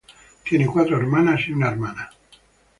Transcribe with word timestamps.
Tiene 0.43 0.65
cuatro 0.65 0.97
hermanos 0.97 1.41
y 1.47 1.51
una 1.51 1.67
hermana. 1.69 2.09